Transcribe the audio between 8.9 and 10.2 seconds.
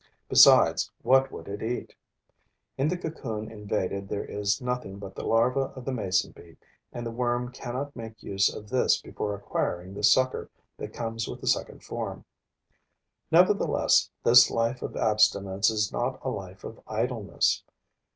before acquiring the